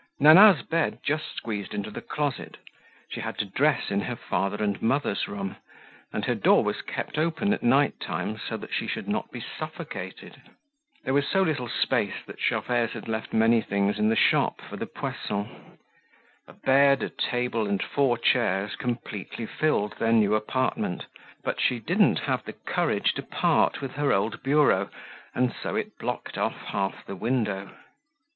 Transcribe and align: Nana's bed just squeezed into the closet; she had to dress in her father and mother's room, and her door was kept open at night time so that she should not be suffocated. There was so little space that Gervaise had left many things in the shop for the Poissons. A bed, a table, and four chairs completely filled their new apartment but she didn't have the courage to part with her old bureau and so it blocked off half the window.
Nana's 0.19 0.63
bed 0.63 1.01
just 1.03 1.31
squeezed 1.35 1.75
into 1.75 1.91
the 1.91 2.01
closet; 2.01 2.57
she 3.11 3.19
had 3.19 3.37
to 3.37 3.45
dress 3.45 3.91
in 3.91 4.01
her 4.01 4.15
father 4.15 4.55
and 4.63 4.81
mother's 4.81 5.27
room, 5.27 5.57
and 6.11 6.25
her 6.25 6.33
door 6.33 6.63
was 6.63 6.81
kept 6.81 7.19
open 7.19 7.53
at 7.53 7.61
night 7.61 7.99
time 7.99 8.39
so 8.39 8.57
that 8.57 8.73
she 8.73 8.87
should 8.87 9.07
not 9.07 9.29
be 9.29 9.45
suffocated. 9.59 10.41
There 11.03 11.13
was 11.13 11.27
so 11.27 11.43
little 11.43 11.69
space 11.69 12.15
that 12.25 12.39
Gervaise 12.41 12.93
had 12.93 13.07
left 13.07 13.31
many 13.31 13.61
things 13.61 13.99
in 13.99 14.09
the 14.09 14.15
shop 14.15 14.59
for 14.67 14.75
the 14.75 14.87
Poissons. 14.87 15.77
A 16.47 16.53
bed, 16.53 17.03
a 17.03 17.09
table, 17.09 17.67
and 17.67 17.83
four 17.83 18.17
chairs 18.17 18.75
completely 18.75 19.45
filled 19.45 19.99
their 19.99 20.11
new 20.13 20.33
apartment 20.33 21.05
but 21.43 21.61
she 21.61 21.77
didn't 21.77 22.21
have 22.21 22.43
the 22.45 22.53
courage 22.53 23.13
to 23.13 23.21
part 23.21 23.81
with 23.81 23.91
her 23.97 24.11
old 24.11 24.41
bureau 24.41 24.89
and 25.35 25.53
so 25.61 25.75
it 25.75 25.99
blocked 25.99 26.39
off 26.39 26.57
half 26.69 27.05
the 27.05 27.15
window. 27.15 27.69